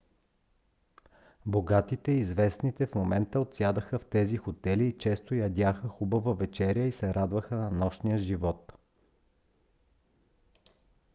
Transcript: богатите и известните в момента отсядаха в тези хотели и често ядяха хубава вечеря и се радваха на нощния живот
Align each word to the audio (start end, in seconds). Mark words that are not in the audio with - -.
богатите 1.45 2.11
и 2.11 2.19
известните 2.19 2.85
в 2.85 2.95
момента 2.95 3.39
отсядаха 3.39 3.99
в 3.99 4.05
тези 4.05 4.37
хотели 4.37 4.87
и 4.87 4.97
често 4.97 5.35
ядяха 5.35 5.87
хубава 5.87 6.33
вечеря 6.33 6.83
и 6.83 6.91
се 6.91 7.13
радваха 7.13 7.55
на 7.55 7.71
нощния 7.71 8.17
живот 8.17 8.73